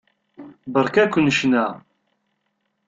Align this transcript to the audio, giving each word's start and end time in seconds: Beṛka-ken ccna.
Beṛka-ken 0.73 1.27
ccna. 1.35 1.65